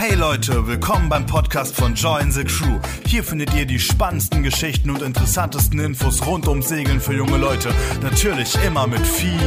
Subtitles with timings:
[0.00, 2.78] Hey Leute, willkommen beim Podcast von Join the Crew.
[3.04, 7.70] Hier findet ihr die spannendsten Geschichten und interessantesten Infos rund ums Segeln für junge Leute.
[8.00, 9.40] Natürlich immer mit viel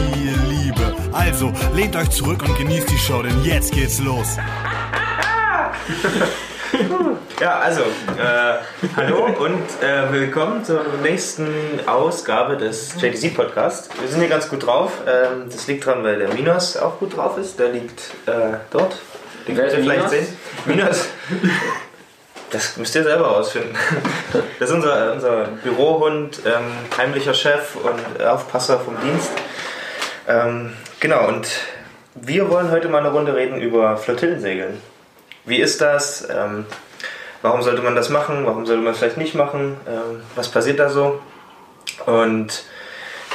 [0.49, 0.93] Liebe.
[1.13, 4.35] Also lehnt euch zurück und genießt die Show, denn jetzt geht's los.
[7.39, 8.57] Ja, also, äh,
[8.97, 11.47] hallo und äh, willkommen zur nächsten
[11.87, 13.89] Ausgabe des JTC Podcast.
[14.01, 14.91] Wir sind hier ganz gut drauf.
[15.07, 17.57] Ähm, das liegt daran, weil der Minos auch gut drauf ist.
[17.57, 18.99] Der liegt äh, dort.
[19.47, 20.27] Den könnt ihr vielleicht sehen.
[20.65, 21.07] Minos.
[22.51, 23.75] Das müsst ihr selber rausfinden.
[24.59, 29.31] Das ist unser, unser Bürohund, ähm, heimlicher Chef und Aufpasser vom Dienst.
[30.27, 31.47] Ähm, genau, und
[32.15, 34.81] wir wollen heute mal eine Runde reden über Flottillensegeln.
[35.45, 36.27] Wie ist das?
[36.29, 36.65] Ähm,
[37.41, 38.45] warum sollte man das machen?
[38.45, 39.77] Warum sollte man es vielleicht nicht machen?
[39.87, 41.21] Ähm, was passiert da so?
[42.05, 42.63] Und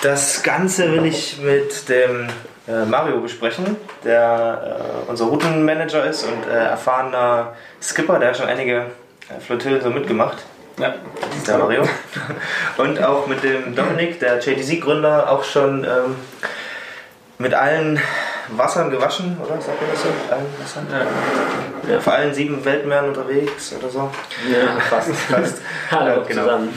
[0.02, 2.28] das Ganze will ich mit dem
[2.68, 8.46] äh, Mario besprechen, der äh, unser Routenmanager ist und äh, erfahrener Skipper, der hat schon
[8.48, 8.86] einige
[9.28, 10.38] äh, Flottillen so mitgemacht.
[10.78, 11.84] Ja, Das ist der Mario.
[12.76, 16.16] Und auch mit dem Dominik, der JTC-Gründer, auch schon ähm,
[17.38, 17.98] mit allen
[18.50, 19.58] Wassern gewaschen, oder?
[19.58, 20.08] Sagt man das so?
[20.30, 20.86] Allen Wassern?
[21.90, 24.10] Ja, vor allen sieben Weltmeeren unterwegs oder so.
[24.52, 25.14] ja fast.
[25.14, 25.62] Fast.
[25.90, 26.42] Hallo Ja, genau.
[26.42, 26.74] zusammen.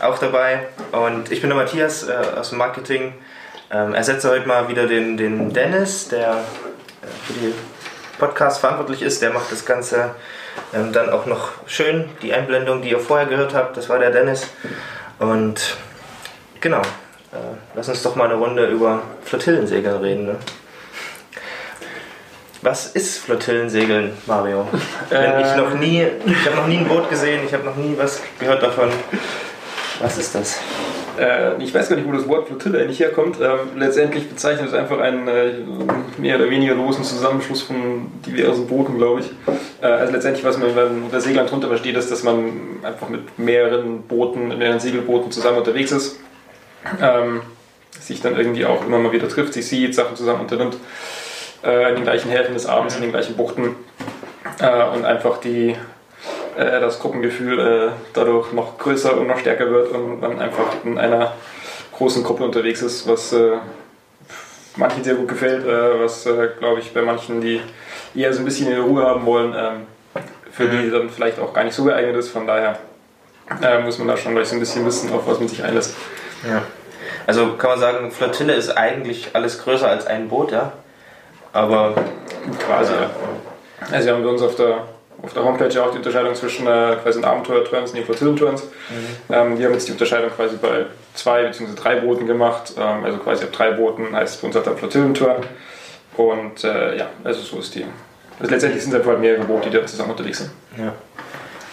[0.00, 0.66] Auch dabei.
[0.92, 3.14] Und ich bin der Matthias äh, aus dem Marketing.
[3.70, 7.54] Ähm, ersetze heute mal wieder den, den Dennis, der äh, für die
[8.18, 9.22] Podcast verantwortlich ist.
[9.22, 10.14] Der macht das Ganze
[10.74, 12.10] ähm, dann auch noch schön.
[12.22, 14.46] Die Einblendung, die ihr vorher gehört habt, das war der Dennis.
[15.18, 15.76] Und
[16.60, 20.26] genau, äh, lass uns doch mal eine Runde über Flottillensegeln reden.
[20.26, 20.36] Ne?
[22.62, 24.68] Was ist Flottillensegeln, Mario?
[25.08, 27.94] Wenn ich noch nie, ich habe noch nie ein Boot gesehen, ich habe noch nie
[27.96, 28.90] was gehört davon.
[30.00, 30.60] Was ist das?
[31.18, 33.38] Äh, ich weiß gar nicht, wo das Wort Flottille eigentlich herkommt.
[33.40, 35.52] Ähm, letztendlich bezeichnet es einfach einen äh,
[36.18, 39.30] mehr oder weniger losen Zusammenschluss von diversen Booten, glaube ich.
[39.80, 40.70] Äh, also letztendlich, was man
[41.04, 42.52] unter Seglern drunter versteht, ist, dass man
[42.82, 46.20] einfach mit mehreren Booten, mit mehreren Segelbooten zusammen unterwegs ist.
[47.00, 47.40] Ähm,
[47.98, 50.76] sich dann irgendwie auch immer mal wieder trifft, sich sieht, Sachen zusammen unternimmt.
[51.64, 53.74] Äh, in den gleichen Häfen des Abends, in den gleichen Buchten.
[54.60, 55.74] Äh, und einfach die
[56.56, 60.98] äh, das Gruppengefühl äh, dadurch noch größer und noch stärker wird und man einfach in
[60.98, 61.32] einer
[61.92, 63.52] großen Gruppe unterwegs ist, was äh,
[64.76, 66.28] manchen sehr gut gefällt, äh, was
[66.58, 67.60] glaube ich bei manchen, die
[68.14, 71.64] eher so ein bisschen ihre Ruhe haben wollen, ähm, für die dann vielleicht auch gar
[71.64, 72.30] nicht so geeignet ist.
[72.30, 72.78] Von daher
[73.84, 75.94] muss man da schon gleich so ein bisschen wissen, auf was man sich einlässt.
[76.46, 76.62] Ja.
[77.26, 80.72] Also kann man sagen, Flottille ist eigentlich alles größer als ein Boot, ja?
[81.52, 81.94] Aber
[82.54, 83.10] Quasi, ja.
[83.90, 84.84] Also wir haben bei uns auf der,
[85.22, 88.64] auf der Homepage ja auch die Unterscheidung zwischen äh, quasi Abenteuerturns und den Flottillenturns.
[89.30, 91.74] Ähm, wir haben jetzt die Unterscheidung quasi bei zwei bzw.
[91.74, 92.74] drei Booten gemacht.
[92.78, 95.42] Ähm, also quasi ab drei Booten heißt für uns halt der Flottillenturn.
[96.16, 97.84] Und äh, ja, also so ist die.
[98.38, 100.50] Also letztendlich sind es halt mehrere Boote, die da zusammen unterwegs sind.
[100.76, 100.92] Ja.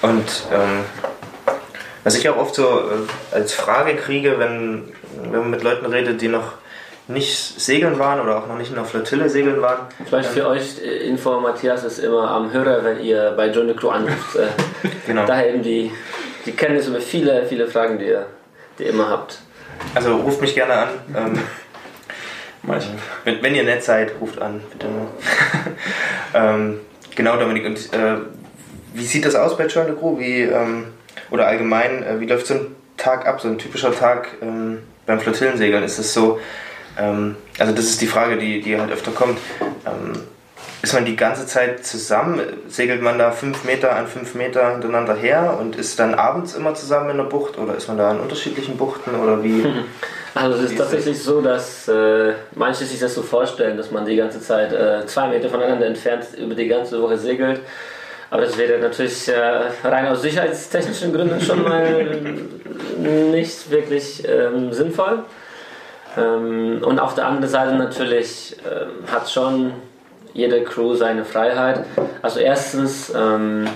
[0.01, 0.85] Und ähm,
[2.03, 6.21] was ich auch oft so äh, als Frage kriege, wenn, wenn man mit Leuten redet,
[6.21, 6.53] die noch
[7.07, 9.87] nicht segeln waren oder auch noch nicht in der Flottille segeln waren.
[10.05, 13.73] Vielleicht für euch äh, Info, Matthias ist immer am Hörer, wenn ihr bei John the
[13.73, 14.35] Crew anruft.
[14.35, 14.47] Äh,
[15.05, 15.25] Genau.
[15.25, 15.91] Daher eben die,
[16.45, 18.25] die Kenntnis über viele, viele Fragen, die ihr,
[18.79, 19.39] die ihr immer habt.
[19.95, 20.89] Also ruft mich gerne an.
[21.15, 21.39] Ähm,
[23.25, 25.07] wenn, wenn ihr nett seid, ruft an, bitte nur.
[26.33, 26.79] ähm,
[27.15, 27.65] genau, Dominik.
[27.65, 28.15] Und äh,
[28.93, 30.17] wie sieht das aus bei Join the Crew?
[30.17, 30.85] Wie, ähm,
[31.31, 35.19] oder allgemein, äh, wie läuft so ein Tag ab, so ein typischer Tag ähm, beim
[35.19, 35.83] Flottillensegeln?
[35.83, 36.39] Ist es so,
[36.97, 39.39] ähm, also das ist die Frage, die, die halt öfter kommt.
[39.85, 40.13] Ähm,
[40.81, 42.41] ist man die ganze Zeit zusammen?
[42.67, 46.73] Segelt man da fünf Meter an fünf Meter hintereinander her und ist dann abends immer
[46.73, 49.65] zusammen in der Bucht oder ist man da in unterschiedlichen Buchten oder wie?
[50.35, 54.15] Also es ist tatsächlich so, dass äh, manche sich das so vorstellen, dass man die
[54.15, 57.61] ganze Zeit äh, zwei Meter voneinander entfernt über die ganze Woche segelt.
[58.31, 59.37] Aber das wäre natürlich äh,
[59.83, 62.17] rein aus sicherheitstechnischen Gründen schon mal
[63.31, 65.19] nicht wirklich ähm, sinnvoll.
[66.17, 69.73] Ähm, und auf der anderen Seite natürlich ähm, hat schon
[70.33, 71.85] jede Crew seine Freiheit.
[72.21, 73.67] Also erstens, ähm,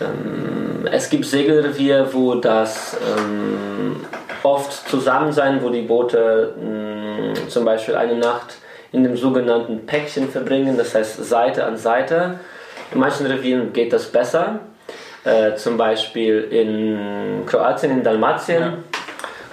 [0.00, 3.96] ähm, es gibt Segelrevier, wo das ähm,
[4.42, 8.56] oft zusammen sein, wo die Boote mh, zum Beispiel eine Nacht
[8.92, 12.38] in dem sogenannten Päckchen verbringen, das heißt Seite an Seite.
[12.92, 14.60] In manchen Revieren geht das besser,
[15.24, 18.84] äh, zum Beispiel in Kroatien, in Dalmatien.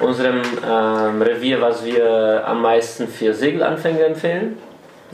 [0.01, 4.57] Unserem ähm, Revier, was wir am meisten für Segelanfänger empfehlen,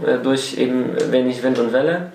[0.06, 2.12] äh, durch eben wenig Wind und Welle.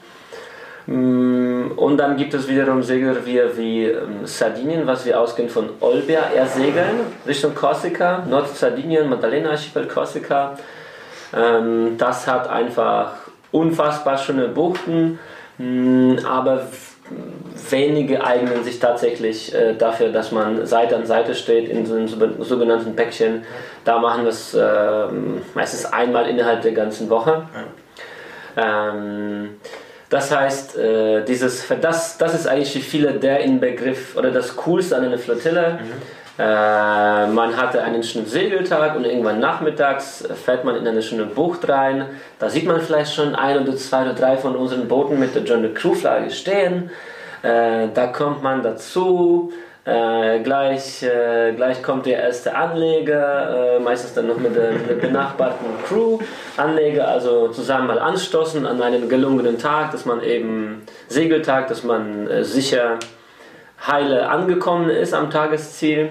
[0.86, 6.30] Mm, Und dann gibt es wiederum Segelrevier wie ähm, Sardinien, was wir ausgehend von Olbia
[6.34, 10.56] eher segeln, Richtung Korsika, Nordsardinien, Maddalena-Archipel, Korsika.
[11.34, 13.12] Ähm, Das hat einfach
[13.52, 15.18] unfassbar schöne Buchten,
[15.58, 16.66] Mm, aber
[17.70, 22.42] wenige eignen sich tatsächlich äh, dafür, dass man Seite an Seite steht in so einem
[22.42, 23.44] sogenannten Päckchen.
[23.84, 25.06] Da machen wir es äh,
[25.54, 27.46] meistens einmal innerhalb der ganzen Woche.
[28.56, 29.56] Ähm,
[30.08, 34.96] das heißt, äh, dieses, das, das ist eigentlich für viele der Inbegriff oder das Coolste
[34.96, 35.78] an einer Flottille.
[35.82, 36.21] Mhm.
[36.42, 41.68] Äh, man hatte einen schönen Segeltag und irgendwann nachmittags fährt man in eine schöne Bucht
[41.68, 42.06] rein.
[42.40, 45.42] Da sieht man vielleicht schon ein oder zwei oder drei von unseren Booten mit der
[45.44, 46.90] John Crew Flagge stehen.
[47.44, 49.52] Äh, da kommt man dazu.
[49.84, 51.04] Äh, gleich,
[51.56, 56.18] gleich kommt der erste Anleger, meistens dann noch mit der, mit der benachbarten Crew.
[56.56, 62.28] Anleger, also zusammen mal anstoßen an einen gelungenen Tag, dass man eben Segeltag, dass man
[62.42, 62.98] sicher
[63.84, 66.10] heile angekommen ist am Tagesziel.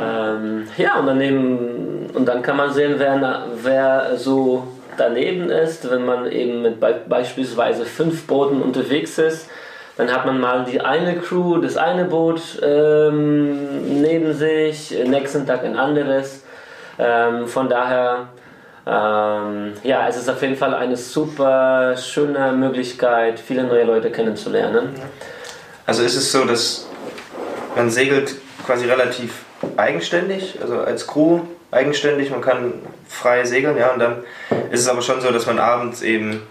[0.00, 5.90] Ähm, ja, und dann, eben, und dann kann man sehen, wer, wer so daneben ist,
[5.90, 9.48] wenn man eben mit be beispielsweise fünf Booten unterwegs ist.
[9.96, 15.64] Dann hat man mal die eine Crew, das eine Boot ähm, neben sich, nächsten Tag
[15.64, 16.44] ein anderes.
[16.98, 18.28] Ähm, von daher,
[18.86, 24.90] ähm, ja, es ist auf jeden Fall eine super schöne Möglichkeit, viele neue Leute kennenzulernen.
[25.84, 26.86] Also ist es so, dass
[27.74, 29.44] man segelt quasi relativ
[29.76, 31.40] eigenständig, also als Crew
[31.70, 32.74] eigenständig, man kann
[33.08, 34.22] frei segeln, ja, und dann
[34.70, 36.42] ist es aber schon so, dass man abends eben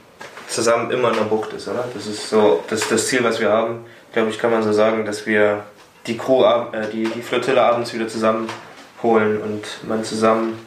[0.48, 1.86] zusammen immer in der Bucht ist, oder?
[1.94, 3.86] Das ist so das, ist das Ziel, was wir haben.
[4.14, 5.64] Glaube ich, kann man so sagen, dass wir
[6.06, 10.58] die Crew, äh, die, die Flottille abends wieder zusammenholen und man zusammen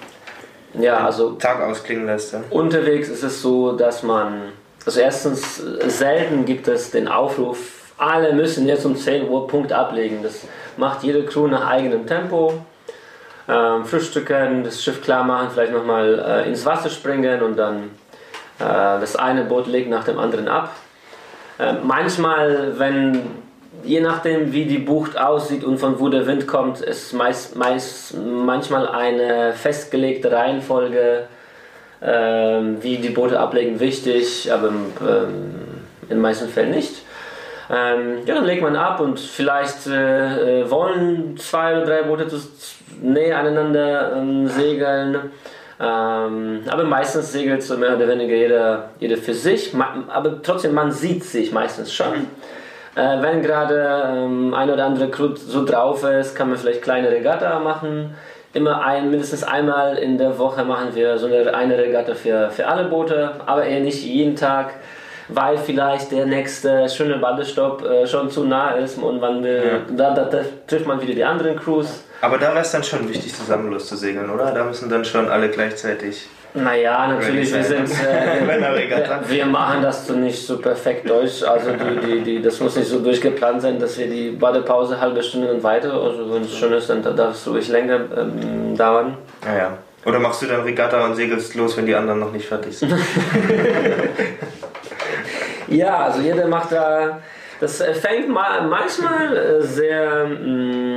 [0.75, 2.33] ja, also Tag ausklingen lässt.
[2.33, 2.43] Ja?
[2.51, 4.53] Unterwegs ist es so, dass man,
[4.85, 7.59] also erstens, selten gibt es den Aufruf,
[7.99, 10.23] alle müssen jetzt um 10 Uhr Punkt ablegen.
[10.23, 10.43] Das
[10.81, 12.55] macht jede Crew nach eigenem Tempo
[13.49, 17.85] ähm, frühstücken, das Schiff klar machen, vielleicht nochmal äh, ins Wasser springen und dann
[18.59, 18.65] äh,
[19.01, 20.75] das eine Boot legt nach dem anderen ab.
[21.59, 23.23] Äh, manchmal, wenn
[23.85, 28.15] je nachdem wie die Bucht aussieht und von wo der Wind kommt, ist meist, meist
[28.17, 31.27] manchmal eine festgelegte Reihenfolge,
[32.03, 35.55] ähm, wie die Boote ablegen, wichtig, aber ähm,
[36.03, 37.03] in den meisten Fällen nicht.
[37.73, 42.27] Ähm, ja, dann legt man ab und vielleicht äh, äh wollen zwei oder drei Boote
[43.01, 45.31] näher aneinander ähm, segeln.
[45.79, 49.73] Ähm, aber meistens segelt so mehr oder weniger jeder, jeder für sich.
[50.09, 52.27] Aber trotzdem, man sieht sich meistens schon.
[52.97, 57.11] Äh, wenn gerade ähm, ein oder andere Crew so drauf ist, kann man vielleicht kleine
[57.11, 58.15] Regatta machen.
[58.53, 62.67] Immer ein, mindestens einmal in der Woche machen wir so eine, eine Regatta für, für
[62.67, 64.75] alle Boote, aber eher nicht jeden Tag
[65.35, 69.95] weil vielleicht der nächste schöne Badestopp äh, schon zu nah ist und man will, ja.
[69.97, 72.05] da, da, da, trifft man wieder die anderen Crews.
[72.21, 74.53] Aber da wäre es dann schon wichtig, zusammen loszusegeln, oder?
[74.53, 76.29] Da müssen dann schon alle gleichzeitig.
[76.53, 77.89] Naja, natürlich, wir sind.
[77.89, 81.49] Äh, wir machen das so nicht so perfekt durch.
[81.49, 85.23] Also, die, die, die, das muss nicht so durchgeplant sein, dass wir die Badepause halbe
[85.23, 85.93] Stunde und weiter.
[85.93, 89.17] Also, wenn es schön ist, dann darf es ruhig länger ähm, dauern.
[89.45, 89.79] Naja.
[90.05, 92.95] Oder machst du dann Regatta und segelst los, wenn die anderen noch nicht fertig sind?
[95.71, 97.21] ja, also jeder macht da.
[97.61, 100.27] Das fängt manchmal sehr.
[100.27, 100.97] Mh,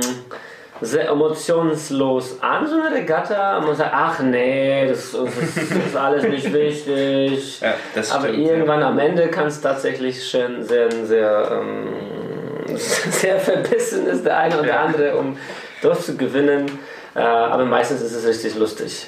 [0.80, 3.60] sehr emotionslos an, so eine Regatta.
[3.60, 7.60] Man sagt, ach nee, das, das ist alles nicht wichtig.
[7.94, 8.88] Ja, Aber stimmt, irgendwann ja.
[8.88, 14.68] am Ende kann es tatsächlich schon sehr, sehr, ähm, sehr verbissen ist der eine oder
[14.68, 14.82] ja.
[14.82, 15.36] andere, um
[15.80, 16.66] durchzugewinnen.
[17.14, 19.06] Äh, aber meistens ist es richtig lustig.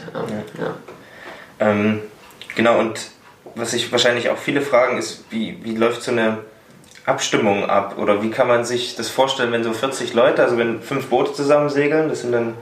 [0.61, 0.75] Ja.
[1.59, 2.02] Ähm,
[2.55, 3.00] genau, und
[3.57, 6.39] was sich wahrscheinlich auch viele fragen, ist, wie, wie läuft so eine
[7.07, 7.97] Abstimmung ab?
[7.99, 11.33] Oder wie kann man sich das vorstellen, wenn so 40 Leute, also wenn fünf Boote
[11.33, 12.55] zusammen segeln, das sind dann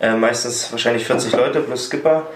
[0.00, 2.26] äh, meistens wahrscheinlich 40 Leute plus Skipper.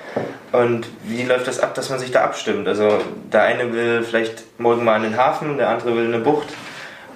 [0.53, 2.69] Und wie läuft das ab, dass man sich da abstimmt?
[2.69, 2.99] Also
[3.33, 6.49] der eine will vielleicht morgen mal in den Hafen, der andere will eine Bucht.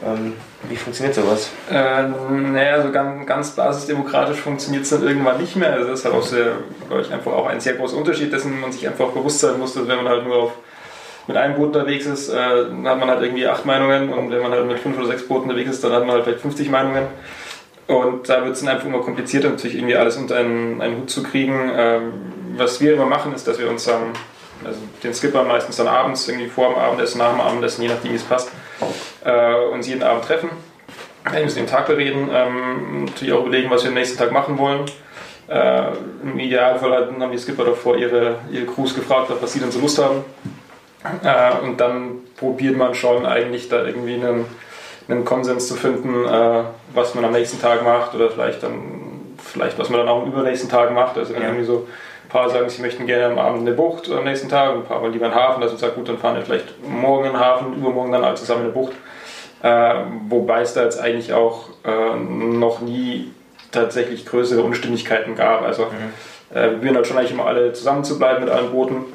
[0.05, 0.35] Ähm,
[0.69, 1.51] wie funktioniert sowas?
[1.71, 5.73] Äh, naja, so ganz, ganz basisdemokratisch funktioniert es dann irgendwann nicht mehr.
[5.73, 6.53] Also das ist halt auch sehr,
[7.01, 9.87] ich, einfach auch ein sehr großer Unterschied, dessen man sich einfach bewusst sein muss, dass
[9.87, 10.53] wenn man halt nur auf
[11.29, 14.43] mit einem Boot unterwegs ist, äh, dann hat man halt irgendwie acht Meinungen und wenn
[14.43, 16.71] man halt mit fünf oder sechs Booten unterwegs ist, dann hat man halt vielleicht 50
[16.71, 17.07] Meinungen.
[17.87, 21.11] Und da wird es dann einfach immer komplizierter, natürlich irgendwie alles unter einen, einen Hut
[21.11, 21.71] zu kriegen.
[21.75, 22.13] Ähm,
[22.57, 24.13] was wir immer machen, ist, dass wir uns dann,
[24.65, 28.13] also den Skipper meistens dann abends, irgendwie vor dem Abendessen, nach dem Abendessen, je nachdem
[28.13, 28.51] wie es passt,
[29.25, 30.51] äh, uns jeden Abend treffen.
[31.31, 34.59] Wir müssen den Tag bereden, ähm, natürlich auch überlegen, was wir am nächsten Tag machen
[34.59, 34.87] wollen.
[35.49, 35.93] Äh,
[36.23, 39.99] Im Idealfall haben die Skipper davor ihre, ihre Crews gefragt, was sie denn so Lust
[39.99, 40.25] haben.
[41.23, 44.45] Äh, und dann probiert man schon eigentlich da irgendwie einen,
[45.09, 49.79] einen Konsens zu finden, äh, was man am nächsten Tag macht oder vielleicht dann vielleicht
[49.79, 51.17] was man dann auch am übernächsten Tag macht.
[51.17, 51.49] Also wenn ja.
[51.49, 51.87] irgendwie so
[52.25, 55.01] Ein paar sagen, sie möchten gerne am Abend eine Bucht am nächsten Tag, ein paar
[55.01, 57.41] wollen lieber einen Hafen, dass man sagt, gut, dann fahren wir vielleicht morgen in den
[57.41, 58.93] Hafen, übermorgen dann alle zusammen in eine Bucht.
[59.63, 59.95] Äh,
[60.29, 63.33] wobei es da jetzt eigentlich auch äh, noch nie
[63.73, 65.63] tatsächlich größere Unstimmigkeiten gab.
[65.63, 66.57] Also mhm.
[66.57, 69.07] äh, wir probieren halt schon eigentlich immer alle zusammen zu bleiben mit allen Booten.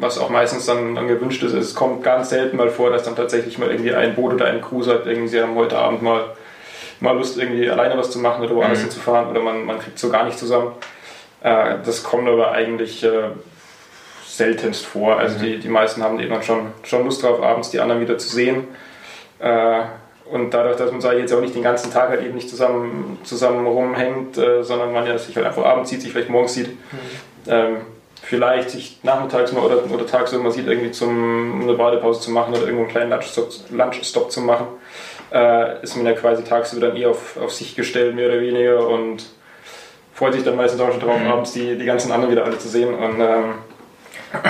[0.00, 1.52] Was auch meistens dann, dann, gewünscht ist.
[1.52, 4.62] Es kommt ganz selten mal vor, dass dann tatsächlich mal irgendwie ein Boot oder ein
[4.62, 6.34] Crew sagt, irgendwie, sie haben heute Abend mal,
[7.00, 8.84] mal Lust, irgendwie alleine was zu machen oder woanders mhm.
[8.84, 10.72] hinzufahren oder man, man kriegt so gar nicht zusammen.
[11.42, 13.30] Äh, das kommt aber eigentlich äh,
[14.26, 15.18] seltenst vor.
[15.18, 15.42] Also mhm.
[15.42, 18.28] die, die meisten haben eben dann schon, schon Lust drauf, abends die anderen wieder zu
[18.28, 18.66] sehen.
[19.40, 19.80] Äh,
[20.30, 23.66] und dadurch, dass man, jetzt auch nicht den ganzen Tag halt eben nicht zusammen, zusammen
[23.66, 26.98] rumhängt, äh, sondern man ja sich halt einfach abends sieht, sich vielleicht morgens sieht, mhm.
[27.46, 27.76] ähm,
[28.28, 32.52] vielleicht sich nachmittags mal oder, oder tagsüber mal sieht, irgendwie zum, eine Badepause zu machen
[32.52, 34.66] oder irgendwo einen kleinen Lunchstop, Lunchstop zu machen,
[35.32, 38.86] äh, ist man ja quasi tagsüber dann eher auf, auf sich gestellt, mehr oder weniger
[38.86, 39.24] und
[40.12, 41.26] freut sich dann meistens auch schon drauf, mhm.
[41.26, 42.92] abends die, die ganzen anderen wieder alle zu sehen.
[42.92, 43.54] Und ähm,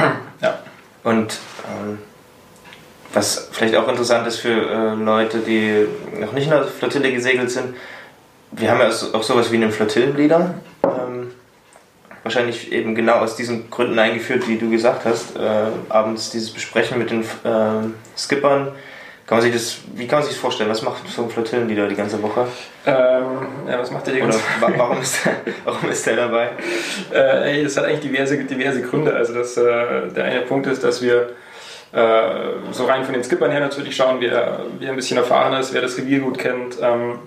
[0.42, 0.58] ja.
[1.04, 1.98] Und ähm,
[3.12, 5.86] was vielleicht auch interessant ist für äh, Leute, die
[6.18, 7.76] noch nicht in der Flottille gesegelt sind,
[8.50, 10.54] wir haben ja auch sowas wie einen Flottillenleader.
[12.28, 15.34] Wahrscheinlich eben genau aus diesen Gründen eingeführt, wie du gesagt hast.
[15.34, 15.40] Äh,
[15.88, 18.72] abends dieses Besprechen mit den äh, Skippern.
[19.26, 20.68] Kann man sich das, wie kann man sich das vorstellen?
[20.68, 22.46] Was macht so ein Flottillenleader die ganze Woche?
[22.84, 22.94] Ähm,
[23.66, 24.74] ja, was macht der die ganze Woche?
[24.76, 26.50] Warum ist, der, warum ist der dabei?
[27.14, 29.14] Äh, es hat eigentlich diverse, diverse Gründe.
[29.14, 31.30] Also das, äh, der eine Punkt ist, dass wir
[31.92, 35.72] äh, so rein von den Skippern her natürlich schauen, wer, wer ein bisschen erfahren ist,
[35.72, 37.20] wer das Revier gut kennt, ähm,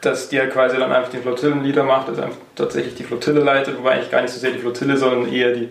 [0.00, 2.22] dass der quasi dann einfach den Flottillenleader macht, also
[2.54, 5.70] tatsächlich die Flottille leitet, wobei eigentlich gar nicht so sehr die Flottille, sondern eher die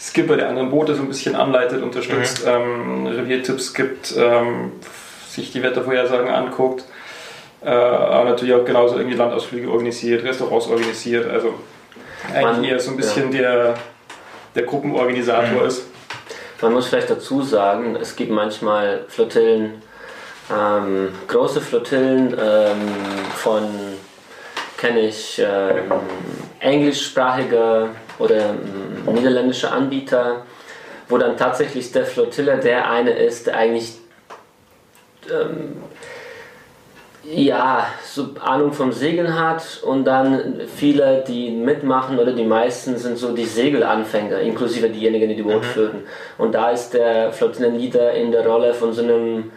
[0.00, 2.50] Skipper der anderen Boote so ein bisschen anleitet, unterstützt, mhm.
[2.50, 4.72] ähm, Reviertipps gibt, ähm,
[5.28, 6.84] sich die Wettervorhersagen anguckt,
[7.64, 11.54] äh, aber natürlich auch genauso irgendwie Landausflüge organisiert, Restaurants organisiert, also
[12.34, 13.38] eigentlich Man, eher so ein bisschen ja.
[13.38, 13.74] der,
[14.56, 15.68] der Gruppenorganisator mhm.
[15.68, 15.84] ist.
[16.60, 19.74] Man muss vielleicht dazu sagen, es gibt manchmal Flottillen,
[20.50, 22.76] ähm, große Flottillen ähm,
[23.34, 23.64] von,
[24.76, 25.92] kenne ich, ähm,
[26.60, 30.46] englischsprachige oder ähm, niederländische Anbieter,
[31.08, 33.98] wo dann tatsächlich der Flottille der eine ist, der eigentlich
[35.30, 35.76] ähm,
[37.24, 43.18] ja, so Ahnung vom Segeln hat und dann viele, die mitmachen oder die meisten sind
[43.18, 45.66] so die Segelanfänger, inklusive diejenigen, die die Boot mhm.
[45.66, 46.02] führen.
[46.38, 49.50] Und da ist der Flottillenleader in der Rolle von so einem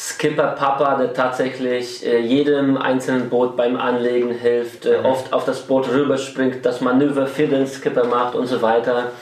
[0.00, 5.04] Skipper-Papa, der tatsächlich äh, jedem einzelnen Boot beim Anlegen hilft, äh, mhm.
[5.04, 9.12] oft auf das Boot rüberspringt, das Manöver für den Skipper macht und so weiter.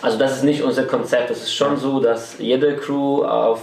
[0.00, 1.30] Also das ist nicht unser Konzept.
[1.30, 3.60] Es ist schon so, dass jede Crew auf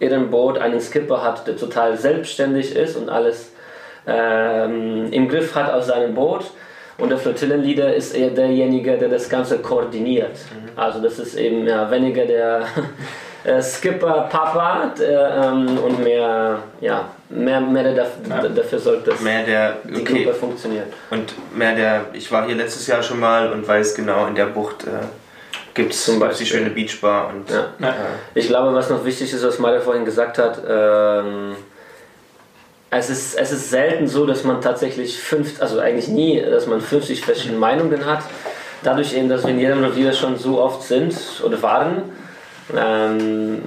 [0.00, 3.52] ihrem Boot einen Skipper hat, der total selbstständig ist und alles
[4.06, 6.50] ähm, im Griff hat auf seinem Boot.
[6.96, 10.32] Und der Flottillenleader ist eher derjenige, der das Ganze koordiniert.
[10.32, 10.78] Mhm.
[10.78, 12.66] Also das ist eben ja, weniger der
[13.62, 18.48] Skipper Papa ähm, und mehr, ja, mehr, mehr der ja.
[18.48, 20.86] dafür sorgt, dass mehr der, die Gruppe funktioniert.
[21.10, 24.46] Und mehr der, ich war hier letztes Jahr schon mal und weiß genau, in der
[24.46, 25.06] Bucht äh,
[25.74, 27.28] gibt es zum Beispiel die schöne Beachbar.
[27.28, 27.66] Und, ja.
[27.78, 27.94] Ja.
[28.34, 31.54] Ich glaube, was noch wichtig ist, was Mario vorhin gesagt hat, ähm,
[32.90, 36.80] es ist, es ist selten so, dass man tatsächlich fünf, also eigentlich nie, dass man
[36.80, 38.22] 50 verschiedene Meinungen hat.
[38.82, 41.14] Dadurch eben, dass wir in jedem Revier schon so oft sind
[41.44, 42.02] oder waren,
[42.76, 43.62] ähm,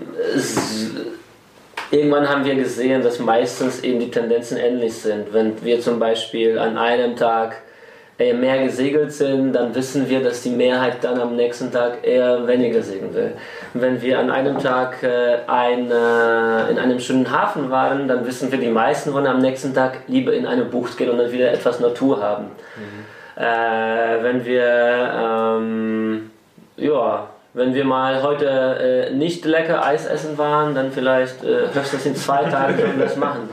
[1.91, 5.34] irgendwann haben wir gesehen, dass meistens eben die Tendenzen ähnlich sind.
[5.34, 7.58] Wenn wir zum Beispiel an einem Tag
[8.22, 12.48] eher mehr gesegelt sind, dann wissen wir, dass die Mehrheit dann am nächsten Tag eher
[12.48, 13.34] weniger segeln will.
[13.74, 18.51] Wenn wir an einem Tag äh, ein, äh, in einem schönen Hafen waren, dann wissen
[18.51, 21.51] wir, die meisten wollen am nächsten Tag lieber in eine Bucht gehen und dann wieder
[21.51, 22.46] etwas Natur haben.
[22.75, 23.41] Mhm.
[23.41, 26.31] Äh, wenn wir ähm,
[26.77, 32.05] ja, wenn wir mal heute äh, nicht lecker Eis essen waren, dann vielleicht äh, höchstens
[32.05, 33.50] in zwei Tagen können wir das machen.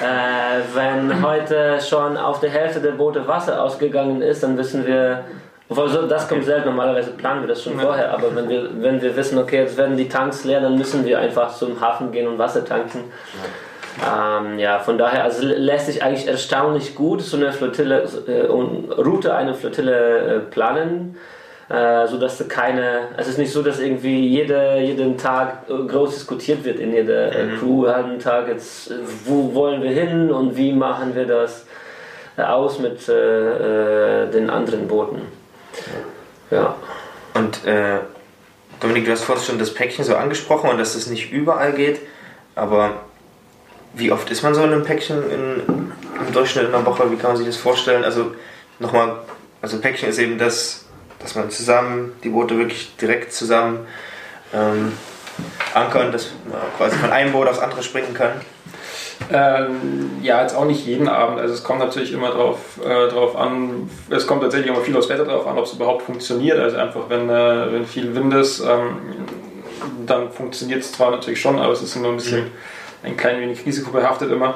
[0.00, 5.24] Äh, wenn heute schon auf der Hälfte der Boote Wasser ausgegangen ist, dann wissen wir,
[5.68, 9.16] obwohl das kommt selten, normalerweise planen wir das schon vorher, aber wenn wir, wenn wir
[9.16, 12.38] wissen, okay, jetzt werden die Tanks leer, dann müssen wir einfach zum Hafen gehen und
[12.38, 13.04] Wasser tanken.
[14.00, 19.34] Ähm, ja, von daher also lässt sich eigentlich erstaunlich gut so eine Flottille, äh, Route
[19.34, 21.16] einer Flottille äh, planen
[21.72, 26.64] äh, sodass keine, es ist nicht so, dass irgendwie jede, jeden Tag äh, groß diskutiert
[26.64, 27.58] wird in jeder äh, mhm.
[27.58, 31.66] Crew, einen Tag jetzt, äh, wo wollen wir hin und wie machen wir das
[32.36, 35.22] aus mit äh, den anderen Booten.
[36.50, 36.74] Ja.
[37.34, 37.98] Und äh,
[38.80, 42.00] Dominik, du hast vorhin schon das Päckchen so angesprochen und dass es nicht überall geht,
[42.54, 43.02] aber
[43.94, 45.92] wie oft ist man so in einem Päckchen in,
[46.26, 47.10] im Durchschnitt in einer Woche?
[47.10, 48.04] Wie kann man sich das vorstellen?
[48.04, 48.34] Also
[48.78, 49.16] nochmal
[49.60, 50.86] Also Päckchen ist eben das,
[51.22, 53.86] dass man zusammen, die Boote wirklich direkt zusammen
[54.52, 54.92] ähm,
[55.74, 58.32] ankern, dass man quasi von einem Boot aufs andere springen kann.
[59.32, 61.38] Ähm, ja, jetzt auch nicht jeden Abend.
[61.38, 65.08] Also es kommt natürlich immer drauf, äh, drauf an, es kommt tatsächlich immer viel aufs
[65.08, 66.58] Wetter drauf an, ob es überhaupt funktioniert.
[66.58, 68.96] Also einfach, wenn, äh, wenn viel Wind ist, ähm,
[70.06, 72.50] dann funktioniert es zwar natürlich schon, aber es ist immer ein bisschen
[73.02, 74.54] ein klein wenig risikobehaftet immer.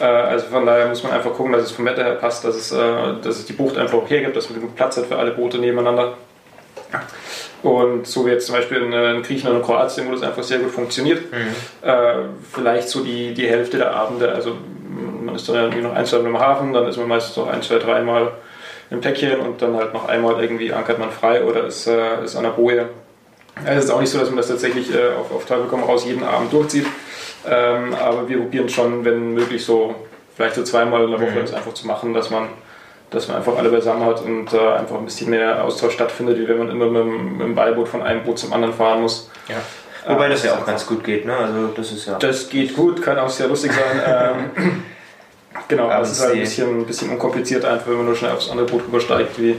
[0.00, 2.56] Äh, also von daher muss man einfach gucken, dass es vom Wetter her passt, dass
[2.56, 2.76] es, äh,
[3.22, 5.58] dass es die Bucht einfach auch hergibt, dass man genug Platz hat für alle Boote
[5.58, 6.14] nebeneinander.
[7.62, 10.58] Und so wie jetzt zum Beispiel in, in Griechenland und Kroatien, wo das einfach sehr
[10.58, 11.32] gut funktioniert.
[11.32, 11.88] Mhm.
[11.88, 12.14] Äh,
[12.52, 14.56] vielleicht so die, die Hälfte der Abende, also
[15.24, 17.48] man ist dann irgendwie noch ein, zwei Mal im Hafen, dann ist man meistens noch
[17.48, 18.32] ein, zwei, dreimal
[18.90, 22.36] im Päckchen und dann halt noch einmal irgendwie ankert man frei oder ist, äh, ist
[22.36, 22.88] an der Boje.
[23.64, 26.04] Es ist auch nicht so, dass man das tatsächlich äh, auf, auf Teufel komm raus
[26.04, 26.86] jeden Abend durchzieht.
[27.48, 29.94] Ähm, aber wir probieren schon, wenn möglich, so
[30.36, 31.40] vielleicht so zweimal in der Woche mhm.
[31.40, 32.48] das einfach zu machen, dass man
[33.10, 36.48] dass man einfach alle beisammen hat und äh, einfach ein bisschen mehr Austausch stattfindet, wie
[36.48, 39.30] wenn man immer mit, mit dem Beiboot von einem Boot zum anderen fahren muss.
[39.48, 39.56] Ja.
[40.08, 41.36] Wobei das ja auch ganz gut geht, ne?
[41.36, 42.18] Also das ist ja.
[42.18, 44.50] Das geht gut, kann auch sehr lustig sein.
[44.56, 44.82] ähm,
[45.68, 48.32] genau, aber es ist halt ein bisschen, ein bisschen unkompliziert einfach, wenn man nur schnell
[48.32, 49.56] aufs andere Boot übersteigt, wie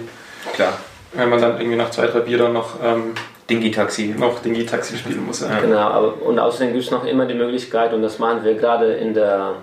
[0.53, 0.74] Klar.
[1.13, 3.13] wenn man dann irgendwie nach zwei, drei Bier dann noch ähm,
[3.50, 4.16] Dingi-Taxi.
[4.18, 5.42] Noch Dingi-Taxi spielen muss.
[5.42, 5.60] Ja.
[5.62, 8.94] Genau, aber, und außerdem gibt es noch immer die Möglichkeit, und das machen wir gerade
[8.94, 9.54] in, der,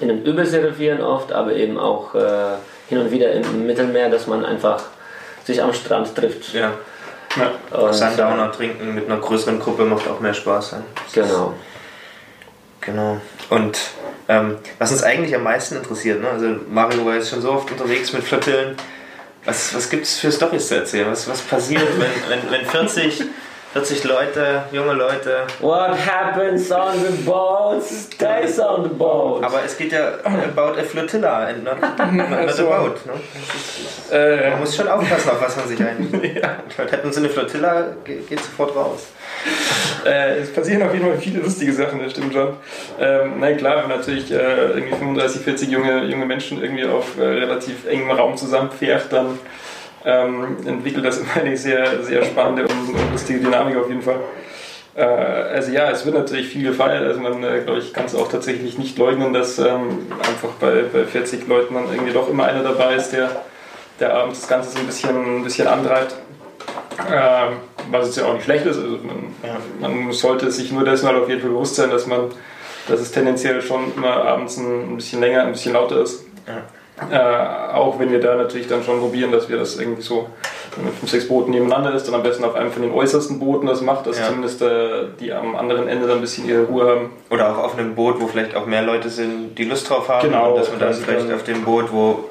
[0.00, 2.56] in den Überseerevieren oft, aber eben auch äh,
[2.88, 4.82] hin und wieder im Mittelmeer, dass man einfach
[5.44, 6.54] sich am Strand trifft.
[6.54, 6.72] Ja.
[7.36, 7.78] ja.
[7.78, 10.72] Und, Sundowner trinken mit einer größeren Gruppe macht auch mehr Spaß.
[10.72, 10.82] Ja.
[11.22, 11.54] Genau.
[12.80, 13.20] Genau.
[13.50, 13.78] Und
[14.28, 16.28] ähm, was uns eigentlich am meisten interessiert, ne?
[16.30, 18.76] also Mario war jetzt schon so oft unterwegs mit Flottillen.
[19.44, 21.10] Was, was gibt es für Storys zu erzählen?
[21.10, 23.24] Was, was passiert, wenn, wenn, wenn 40
[23.74, 25.48] 40 Leute, junge Leute.
[25.58, 29.42] What happens on the boat stays on the boat.
[29.42, 33.04] Aber es geht ja about a flotilla and not, not a boat.
[33.04, 33.14] Ne?
[33.14, 36.36] Ist, äh, man muss schon aufpassen, auf was man sich einlässt.
[36.36, 36.56] ja.
[36.88, 39.08] Hätten sie eine Flotilla, geht sofort raus.
[40.06, 42.54] Äh, es passieren auf jeden Fall viele lustige Sachen, das stimmt schon.
[43.00, 47.18] Ähm, na klar, wenn man natürlich äh, irgendwie 35, 40 junge, junge Menschen irgendwie auf
[47.18, 49.36] äh, relativ engem Raum zusammenfährt, dann
[50.04, 54.20] ähm, entwickelt das immer eine sehr, sehr spannende und, und lustige Dynamik auf jeden Fall.
[54.94, 57.02] Äh, also ja, es wird natürlich viel gefeiert.
[57.02, 60.84] Also man, äh, glaube ich, kann es auch tatsächlich nicht leugnen, dass ähm, einfach bei,
[60.92, 63.30] bei 40 Leuten dann irgendwie doch immer einer dabei ist, der,
[64.00, 66.14] der abends das Ganze so ein bisschen, ein bisschen antreibt.
[67.10, 67.56] Ähm,
[67.90, 68.78] was jetzt ja auch nicht schlecht ist.
[68.78, 69.58] Also man, ja.
[69.80, 72.30] man, sollte sich nur dessen halt auf jeden Fall bewusst sein, dass man,
[72.88, 76.24] dass es tendenziell schon immer abends ein, ein bisschen länger, ein bisschen lauter ist.
[76.46, 76.62] Ja.
[77.10, 77.16] Äh,
[77.74, 80.28] auch wenn wir da natürlich dann schon probieren, dass wir das irgendwie so
[80.76, 83.66] mit fünf, sechs Booten nebeneinander ist, dann am besten auf einem von den äußersten Booten
[83.66, 84.26] das macht, dass ja.
[84.26, 87.10] zumindest äh, die am anderen Ende dann ein bisschen ihre Ruhe haben.
[87.30, 90.28] Oder auch auf einem Boot, wo vielleicht auch mehr Leute sind, die Lust drauf haben.
[90.28, 90.52] Genau.
[90.52, 92.26] Und dass man dann vielleicht dann auf dem Boot, wo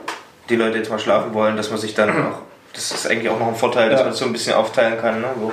[0.49, 2.39] die Leute jetzt mal schlafen wollen, dass man sich dann auch,
[2.73, 4.05] das ist eigentlich auch noch ein Vorteil, dass ja.
[4.05, 5.27] man es so ein bisschen aufteilen kann, ne?
[5.35, 5.51] wo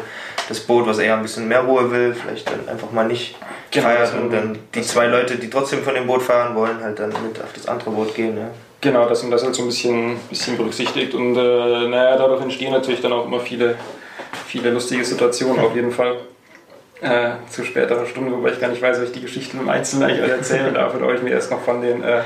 [0.50, 3.36] das Boot, was eher ein bisschen mehr Ruhe will, vielleicht dann einfach mal nicht
[3.70, 6.98] genau, feiert und dann die zwei Leute, die trotzdem von dem Boot fahren wollen, halt
[6.98, 8.36] dann mit auf das andere Boot gehen.
[8.36, 8.50] Ja.
[8.80, 11.14] Genau, dass man das halt so ein bisschen, bisschen berücksichtigt.
[11.14, 13.76] Und äh, naja, dadurch entstehen natürlich dann auch immer viele,
[14.46, 16.16] viele lustige Situationen auf jeden Fall.
[17.00, 20.10] Äh, zu späterer Stunde, wobei ich gar nicht weiß, ob ich die Geschichten im Einzelnen
[20.10, 22.22] eigentlich alle erzählen darf oder ob ich mir erst noch von den, äh,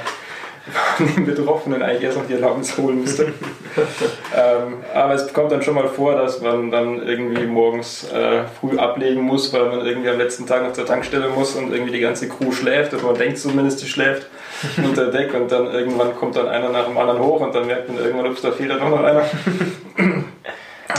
[1.17, 3.25] den Betroffenen eigentlich erst noch die Erlaubnis holen müsste.
[4.37, 8.79] ähm, aber es kommt dann schon mal vor, dass man dann irgendwie morgens äh, früh
[8.79, 12.01] ablegen muss, weil man irgendwie am letzten Tag noch zur Tankstelle muss und irgendwie die
[12.01, 14.27] ganze Crew schläft, oder man denkt zumindest, die schläft.
[14.85, 17.89] unter Deck und dann irgendwann kommt dann einer nach dem anderen hoch und dann merkt
[17.89, 19.25] man irgendwann, ups, da fehlt doch noch einer.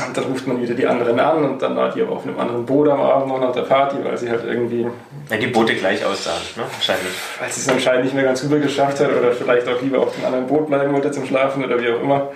[0.07, 2.39] Und dann ruft man wieder die anderen an und dann war die aber auf einem
[2.39, 4.87] anderen Boot am Abend noch nach der Party, weil sie halt irgendwie.
[5.29, 6.63] Ja, die Boote gleich aussahen, ne?
[6.71, 7.13] Wahrscheinlich.
[7.39, 10.15] Weil sie es anscheinend nicht mehr ganz rüber geschafft hat oder vielleicht auch lieber auf
[10.15, 12.29] dem anderen Boot bleiben wollte zum Schlafen oder wie auch immer.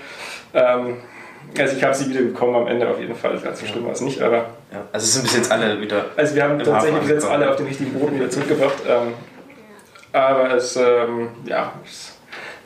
[0.53, 0.97] Ähm,
[1.57, 3.38] also ich habe sie wieder bekommen am Ende auf jeden Fall.
[3.39, 4.38] Ganz so schlimm war es nicht, aber.
[4.71, 6.05] Ja, also sind bis jetzt alle wieder.
[6.15, 8.77] Also wir haben tatsächlich bis jetzt alle auf den richtigen Booten wieder zurückgebracht.
[8.88, 9.13] Ähm,
[10.12, 12.17] aber es ähm, ja, ist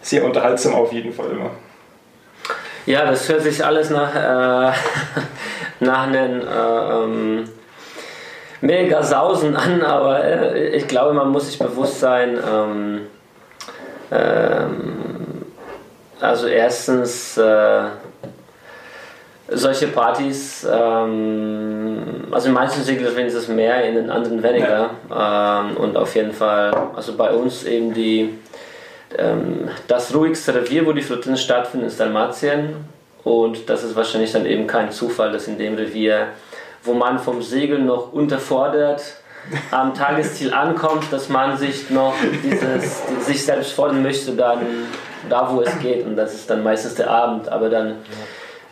[0.02, 1.52] sehr unterhaltsam auf jeden Fall immer.
[2.86, 4.74] Ja, das hört sich alles nach, äh,
[5.80, 7.50] nach einem äh, ähm,
[8.62, 13.02] mega Sausen an, aber äh, ich glaube, man muss sich bewusst sein, ähm,
[14.12, 15.00] ähm
[16.20, 17.84] also erstens, äh,
[19.50, 24.92] solche Partys, ähm, also in manchen Segeln ist es mehr, in den anderen weniger.
[25.10, 25.62] Ja.
[25.62, 28.40] Ähm, und auf jeden Fall, also bei uns eben die,
[29.88, 32.76] das ruhigste Revier, wo die Flottillen stattfinden, ist Dalmatien.
[33.24, 36.28] Und das ist wahrscheinlich dann eben kein Zufall, dass in dem Revier,
[36.84, 39.02] wo man vom Segeln noch unterfordert,
[39.72, 44.60] am Tagesziel ankommt, dass man sich noch dieses, sich selbst fordern möchte, dann
[45.30, 46.06] da wo es geht.
[46.06, 47.50] Und das ist dann meistens der Abend.
[47.50, 47.98] Aber dann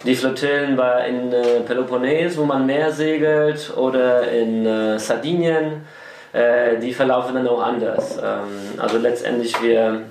[0.03, 5.85] die Flottillen in äh, Peloponnes, wo man mehr segelt, oder in äh, Sardinien,
[6.33, 8.17] äh, die verlaufen dann auch anders.
[8.17, 10.03] Ähm, also letztendlich wir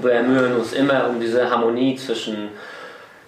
[0.00, 2.48] bemühen uns immer um diese Harmonie zwischen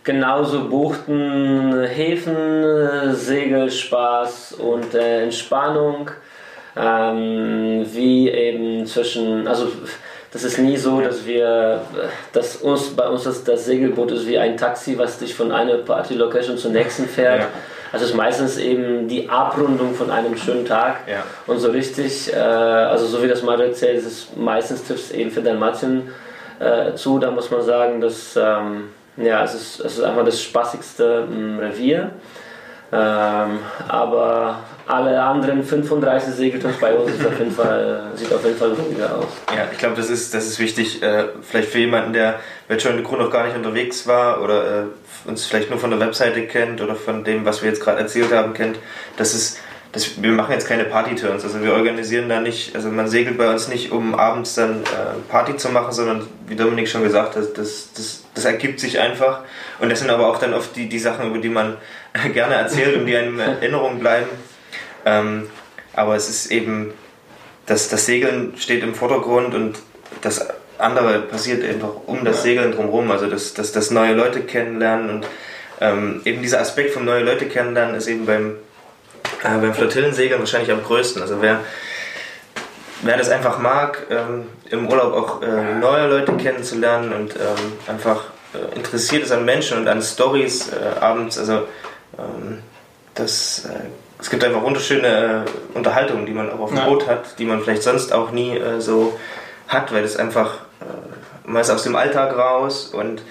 [0.05, 6.11] genauso Buchten, Häfen, Segelspaß und äh, Entspannung,
[6.77, 9.69] ähm, wie eben zwischen, also
[10.33, 11.81] das ist nie so, dass wir,
[12.33, 15.79] dass uns, bei uns das, das Segelboot ist wie ein Taxi, was dich von einer
[15.79, 17.41] Party-Location zur nächsten fährt.
[17.41, 17.49] Ja.
[17.93, 21.01] Also es ist meistens eben die Abrundung von einem schönen Tag.
[21.09, 21.23] Ja.
[21.47, 25.11] Und so richtig, äh, also so wie das Mario erzählt, ist es meistens trifft es
[25.13, 26.11] eben für Dalmatien
[26.59, 27.19] äh, zu.
[27.19, 31.59] Da muss man sagen, dass ähm, ja, es ist, es ist einfach das spaßigste ähm,
[31.59, 32.11] Revier.
[32.93, 38.73] Ähm, aber alle anderen 35 Segeltons bei uns auf jeden Fall, sieht auf jeden Fall
[38.73, 39.27] ruhiger aus.
[39.55, 43.03] Ja, ich glaube, das ist, das ist wichtig, äh, vielleicht für jemanden, der Join the
[43.03, 46.81] Crew noch gar nicht unterwegs war oder äh, uns vielleicht nur von der Webseite kennt
[46.81, 48.79] oder von dem, was wir jetzt gerade erzählt haben, kennt,
[49.17, 49.59] dass es
[49.97, 53.51] das, wir machen jetzt keine Party-Turns, also wir organisieren da nicht, also man segelt bei
[53.51, 57.57] uns nicht, um abends dann äh, Party zu machen, sondern wie Dominik schon gesagt hat,
[57.57, 59.41] das, das, das ergibt sich einfach
[59.79, 61.79] und das sind aber auch dann oft die, die Sachen, über die man
[62.35, 64.29] gerne erzählt und die einem in Erinnerung bleiben.
[65.07, 65.49] Ähm,
[65.95, 66.93] aber es ist eben,
[67.65, 69.79] das, das Segeln steht im Vordergrund und
[70.21, 70.47] das
[70.79, 75.27] andere passiert einfach um das Segeln drumherum, also das, das, das neue Leute kennenlernen und
[75.81, 78.57] ähm, eben dieser Aspekt vom neue Leute kennenlernen ist eben beim,
[79.43, 81.23] äh, beim Flottillensegeln wahrscheinlich am größten.
[81.23, 81.61] Also wer,
[83.03, 88.25] wer das einfach mag, ähm, im Urlaub auch äh, neue Leute kennenzulernen und ähm, einfach
[88.55, 91.67] äh, interessiert ist an Menschen und an Stories äh, abends, also
[92.19, 92.63] ähm,
[93.15, 96.89] das äh, es gibt einfach wunderschöne äh, Unterhaltungen, die man auch auf dem ja.
[96.89, 99.19] Boot hat, die man vielleicht sonst auch nie äh, so
[99.69, 100.85] hat, weil es einfach, äh,
[101.45, 103.23] man ist aus dem Alltag raus und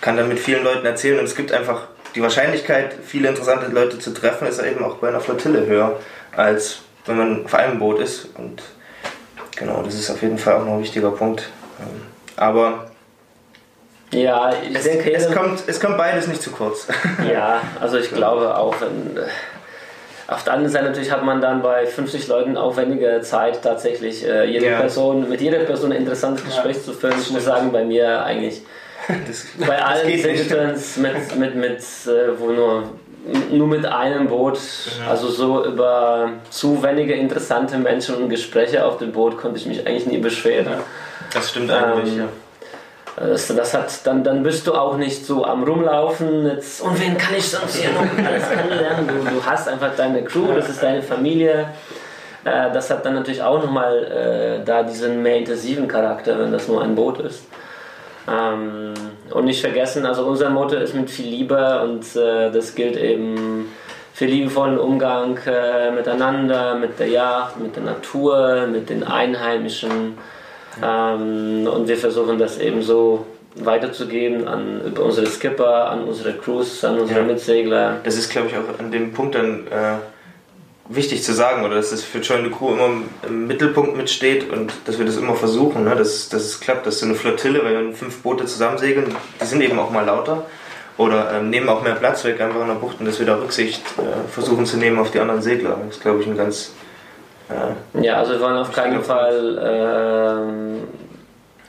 [0.00, 1.82] kann dann mit vielen Leuten erzählen und es gibt einfach
[2.14, 6.00] die Wahrscheinlichkeit, viele interessante Leute zu treffen, ist eben auch bei einer Flottille höher,
[6.34, 8.62] als wenn man auf einem Boot ist und
[9.56, 11.50] genau, das ist auf jeden Fall auch noch ein wichtiger Punkt.
[11.78, 12.02] Ähm,
[12.36, 12.90] aber
[14.12, 16.88] ja, ich es, denke, es kommt, es kommt beides nicht zu kurz.
[17.30, 19.20] Ja, also ich glaube auch, wenn
[20.30, 24.44] auf der anderen Seite natürlich hat man dann bei 50 Leuten aufwendige Zeit, tatsächlich äh,
[24.44, 24.78] jede ja.
[24.78, 27.14] Person, mit jeder Person ein interessantes Gespräch ja, zu führen.
[27.20, 28.62] Ich muss sagen, bei mir eigentlich
[29.26, 32.84] das, bei allen Singletons mit, mit, mit äh, wo nur,
[33.50, 34.58] nur mit einem Boot,
[35.00, 35.10] ja.
[35.10, 39.84] also so über zu wenige interessante Menschen und Gespräche auf dem Boot konnte ich mich
[39.84, 40.74] eigentlich nie beschweren.
[41.34, 42.28] Das stimmt eigentlich, ähm, ja.
[43.16, 47.18] Das, das, hat, dann, dann bist du auch nicht so am Rumlaufen jetzt, und wen
[47.18, 49.08] kann ich sonst hier noch alles kennenlernen?
[49.08, 51.66] Du, du hast einfach deine Crew, das ist deine Familie.
[52.44, 56.68] Äh, das hat dann natürlich auch nochmal äh, da diesen mehr intensiven Charakter, wenn das
[56.68, 57.44] nur ein Boot ist.
[58.28, 58.94] Ähm,
[59.30, 63.72] und nicht vergessen, also unser Motto ist mit viel Liebe und äh, das gilt eben
[64.12, 70.18] für liebevollen Umgang äh, miteinander, mit der Jagd, mit der Natur, mit den Einheimischen.
[70.82, 77.00] Ähm, und wir versuchen das eben so weiterzugeben an unsere Skipper, an unsere Crews, an
[77.00, 77.26] unsere ja.
[77.26, 78.00] Mitsegler.
[78.04, 79.96] Das ist, glaube ich, auch an dem Punkt dann äh,
[80.88, 84.72] wichtig zu sagen, oder dass es für Join the Crew immer im Mittelpunkt mitsteht und
[84.84, 85.94] dass wir das immer versuchen, ne?
[85.96, 89.44] dass, dass es klappt, dass so eine Flottille, wenn wir fünf Boote zusammen segeln, die
[89.44, 90.46] sind eben auch mal lauter
[90.96, 93.36] oder ähm, nehmen auch mehr Platz weg einfach in der Bucht und dass wir da
[93.36, 95.78] Rücksicht äh, versuchen zu nehmen auf die anderen Segler.
[95.86, 96.72] Das ist, glaube ich, ein ganz
[98.00, 99.58] ja, also wir wollen auf keinen Fall.
[99.62, 100.88] Ähm,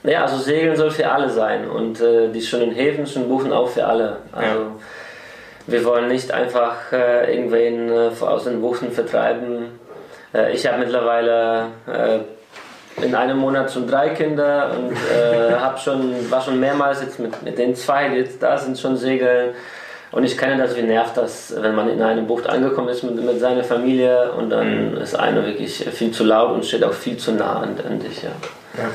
[0.04, 3.68] ja, also Segeln soll für alle sein und äh, die schönen Häfen, schönen Buchen auch
[3.68, 4.16] für alle.
[4.32, 4.66] Also ja.
[5.68, 9.78] wir wollen nicht einfach äh, irgendwen äh, aus den Buchten vertreiben.
[10.34, 16.30] Äh, ich habe mittlerweile äh, in einem Monat schon drei Kinder und äh, hab schon,
[16.30, 19.50] war schon mehrmals jetzt mit, mit den zwei, die jetzt da sind, schon segeln.
[20.12, 23.16] Und ich kenne das, wie nervt das, wenn man in einer Bucht angekommen ist mit,
[23.16, 24.96] mit seiner Familie und dann mhm.
[24.98, 28.22] ist einer wirklich viel zu laut und steht auch viel zu nah an, an dich.
[28.22, 28.30] Ja.
[28.76, 28.90] Ja.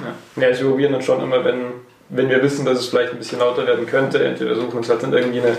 [0.00, 0.48] Ja.
[0.48, 1.72] ja, wir probieren dann schon immer, wenn,
[2.08, 4.88] wenn wir wissen, dass es vielleicht ein bisschen lauter werden könnte, entweder suchen wir uns
[4.88, 5.56] halt dann irgendwie eine,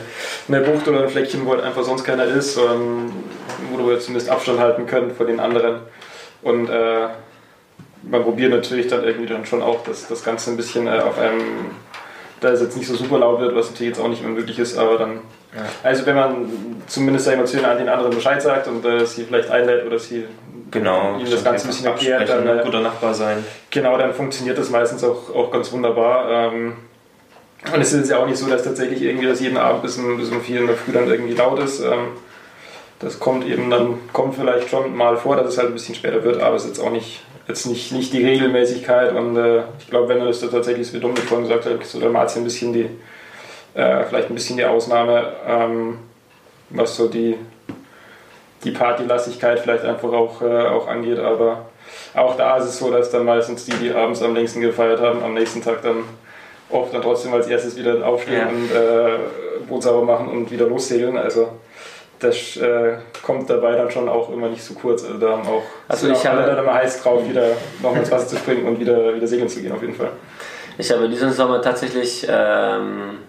[0.47, 3.11] eine Bucht oder ein Fleckchen, wo halt einfach sonst keiner ist, ähm,
[3.71, 5.79] wo wir zumindest Abstand halten können von den anderen.
[6.41, 7.07] Und äh,
[8.03, 11.17] man probiert natürlich dann irgendwie dann schon auch das, das Ganze ein bisschen äh, auf
[11.17, 11.71] einem
[12.41, 14.59] da es jetzt nicht so super laut wird, was natürlich jetzt auch nicht mehr möglich
[14.59, 15.13] ist, aber dann.
[15.55, 15.61] Ja.
[15.83, 16.49] Also wenn man
[16.87, 20.25] zumindest sag zu den anderen Bescheid sagt und äh, sie vielleicht einlädt oder sie
[20.69, 23.43] genau, ihnen das Ganze ein bisschen erklärt, dann ein guter Nachbar sein.
[23.69, 26.29] Genau, dann funktioniert das meistens auch, auch ganz wunderbar.
[26.29, 26.73] Ähm,
[27.73, 30.17] und es ist ja auch nicht so, dass tatsächlich irgendwie das jeden Abend bis um,
[30.17, 31.79] bis um vier in der Früh dann irgendwie laut ist.
[31.79, 32.09] Ähm,
[32.99, 36.23] das kommt eben dann, kommt vielleicht schon mal vor, dass es halt ein bisschen später
[36.23, 39.89] wird, aber es ist jetzt auch nicht jetzt nicht, nicht die Regelmäßigkeit und äh, ich
[39.89, 42.73] glaube, wenn du das da tatsächlich, wie Dominik vorhin gesagt hat, so Dalmatien ein bisschen
[42.73, 42.89] die,
[43.75, 45.99] äh, vielleicht ein bisschen die Ausnahme, ähm,
[46.69, 47.35] was so die,
[48.63, 51.19] die Partylassigkeit vielleicht einfach auch, äh, auch angeht.
[51.19, 51.65] Aber
[52.15, 55.23] auch da ist es so, dass dann meistens die, die abends am längsten gefeiert haben,
[55.23, 55.97] am nächsten Tag dann
[56.71, 58.47] oft dann trotzdem als erstes wieder aufstehen Ja.
[58.47, 59.17] und äh,
[59.69, 61.15] Boot sauber machen und wieder lossegeln.
[61.17, 61.49] Also
[62.19, 65.03] das äh, kommt dabei dann schon auch immer nicht so kurz.
[65.03, 67.47] Also da haben auch Also ich auch alle habe- dann immer heiß drauf, wieder
[67.81, 70.09] nochmal ins Wasser zu springen und wieder, wieder segeln zu gehen auf jeden Fall.
[70.77, 73.19] Ich habe diesen Sommer tatsächlich ähm,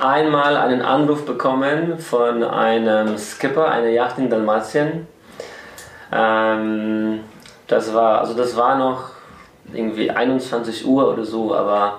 [0.00, 5.06] einmal einen Anruf bekommen von einem Skipper, einer Yacht in Dalmatien.
[6.12, 7.20] Ähm,
[7.68, 9.10] das war, also das war noch
[9.72, 11.98] irgendwie 21 Uhr oder so, aber er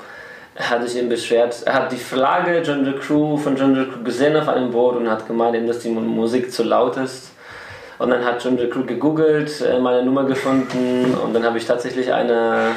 [0.55, 1.63] hat sich eben beschwert.
[1.65, 4.95] Er hat die Flagge John the Crew von John the Crew gesehen auf einem Boot
[4.97, 7.31] und hat gemeint, eben, dass die Musik zu laut ist.
[7.99, 11.65] Und dann hat John the Crew gegoogelt, äh, meine Nummer gefunden und dann habe ich
[11.65, 12.71] tatsächlich eine,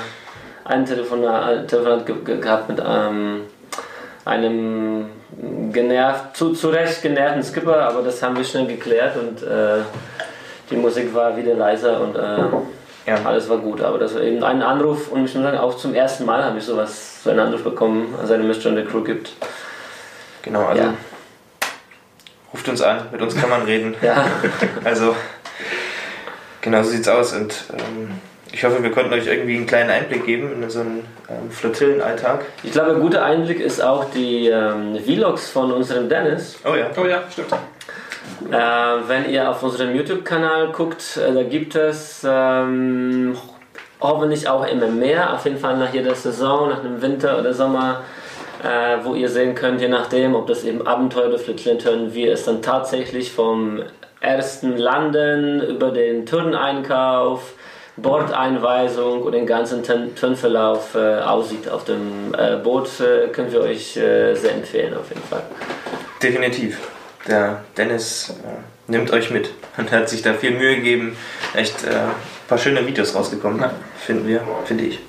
[0.64, 3.42] ein Telefonat, Telefonat ge gehabt mit ähm,
[4.24, 5.06] einem
[5.72, 9.80] genervt, zu, zu Recht genervten Skipper, aber das haben wir schnell geklärt und äh,
[10.70, 13.18] die Musik war wieder leiser und äh, Ja.
[13.24, 13.80] alles war gut.
[13.82, 16.58] Aber das war eben ein Anruf und ich muss sagen, auch zum ersten Mal habe
[16.58, 19.32] ich sowas, so einen Anruf bekommen, seitdem es John the Crew gibt.
[20.42, 20.94] Genau, also Ja.
[22.52, 23.94] ruft uns an, mit uns kann man reden.
[24.00, 24.24] Ja.
[24.84, 25.14] Also,
[26.60, 27.32] genau so sieht's aus.
[27.32, 28.12] Und ähm,
[28.52, 32.44] ich hoffe, wir konnten euch irgendwie einen kleinen Einblick geben in so einen ähm, Flottillenalltag.
[32.62, 36.56] Ich glaube, ein guter Einblick ist auch die ähm, Vlogs von unserem Dennis.
[36.64, 36.86] Oh ja.
[36.96, 37.52] Oh ja, stimmt.
[37.52, 38.56] Äh,
[39.08, 43.36] wenn ihr auf unserem YouTube-Kanal guckt, äh, da gibt es ähm,
[44.00, 48.02] hoffentlich auch immer mehr, auf jeden Fall nach jeder Saison, nach dem Winter oder Sommer,
[48.62, 52.44] äh, wo ihr sehen könnt, je nachdem, ob das eben Abenteuer oder Flitlinton, wie es
[52.44, 53.82] dann tatsächlich vom
[54.20, 57.52] ersten Landen über den Turneinkauf,
[57.98, 63.60] Bordeinweisung und den ganzen Turn- Turnverlauf äh, aussieht auf dem äh, Boot, äh, können wir
[63.60, 65.42] euch äh, sehr empfehlen auf jeden Fall.
[66.22, 66.78] Definitiv.
[67.26, 71.16] Der Dennis äh, nimmt euch mit und hat sich da viel Mühe gegeben.
[71.54, 71.84] Echt
[72.48, 73.64] paar schöne Videos rausgekommen,
[73.98, 75.00] finden wir, finde ich.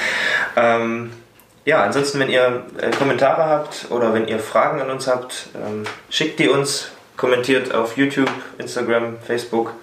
[0.56, 1.12] ähm,
[1.64, 5.84] ja, ansonsten, wenn ihr äh, Kommentare habt oder wenn ihr Fragen an uns habt, ähm,
[6.08, 9.74] schickt die uns, kommentiert auf YouTube, Instagram, Facebook,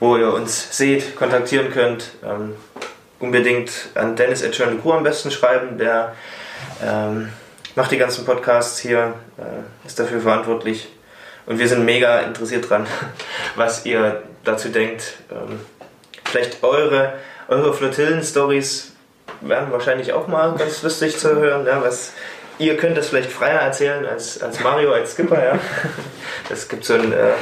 [0.00, 2.10] wo ihr uns seht, kontaktieren könnt.
[2.24, 2.54] Ähm,
[3.20, 6.14] unbedingt an Dennis Etchern Crew am besten schreiben, der
[6.82, 7.28] ähm,
[7.74, 10.88] macht die ganzen Podcasts hier, äh, ist dafür verantwortlich.
[11.46, 12.86] Und wir sind mega interessiert dran,
[13.56, 15.18] was ihr dazu denkt.
[15.30, 15.60] Ähm,
[16.34, 17.12] vielleicht eure,
[17.48, 18.92] eure Flottillen-Stories
[19.40, 21.64] wären wahrscheinlich auch mal ganz lustig zu hören.
[21.66, 22.12] Ja, was,
[22.58, 25.42] ihr könnt das vielleicht freier erzählen als, als Mario, als Skipper.
[25.42, 25.58] Ja.
[26.50, 27.32] Es gibt so ein, äh,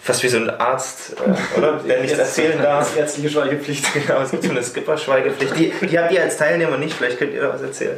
[0.00, 1.80] fast wie so ein Arzt, äh, oder?
[1.88, 2.96] der nichts erzählen darf.
[2.96, 3.86] Ärztliche Schweigepflicht.
[4.06, 5.56] Genau, es gibt so eine Skipper-Schweigepflicht.
[5.56, 7.96] Die, die habt ihr als Teilnehmer nicht, vielleicht könnt ihr da was erzählen.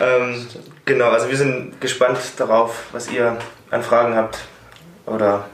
[0.00, 0.46] Ähm,
[0.84, 3.36] genau, also wir sind gespannt darauf, was ihr
[3.70, 4.38] an Fragen habt
[5.06, 5.46] oder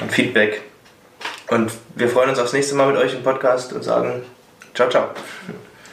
[0.00, 0.65] an Feedback.
[1.48, 4.24] Und wir freuen uns aufs nächste Mal mit euch im Podcast und sagen
[4.74, 5.10] ciao, ciao.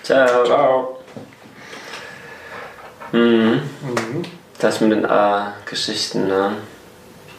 [0.03, 0.45] Ciao.
[0.45, 0.99] Ciao.
[3.11, 3.61] Mhm.
[4.59, 6.53] Das mit den A-Geschichten, ne?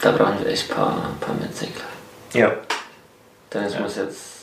[0.04, 1.84] da brauchen wir echt ein paar, paar Mitsegler.
[2.34, 2.52] Ja.
[3.52, 4.33] Dennis muss jetzt